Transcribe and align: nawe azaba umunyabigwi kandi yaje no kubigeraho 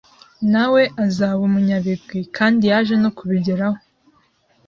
nawe 0.51 0.81
azaba 1.05 1.41
umunyabigwi 1.49 2.19
kandi 2.35 2.63
yaje 2.71 2.95
no 3.03 3.09
kubigeraho 3.17 3.79